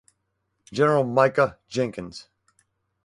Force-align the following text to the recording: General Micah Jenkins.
General 0.73 1.03
Micah 1.03 1.59
Jenkins. 1.67 2.27